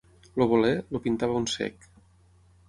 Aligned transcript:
El 0.37 0.43
voler, 0.53 0.71
el 0.93 1.01
pintava 1.03 1.37
un 1.41 1.47
cec. 1.57 1.87